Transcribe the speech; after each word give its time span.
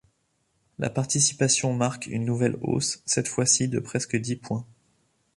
La 0.79 0.89
participation 0.89 1.75
marque 1.75 2.07
une 2.07 2.25
nouvelle 2.25 2.57
hausse, 2.61 3.03
cette 3.05 3.27
fois-ci 3.27 3.67
de 3.67 3.77
presque 3.77 4.15
dix 4.17 4.35
points. 4.35 4.65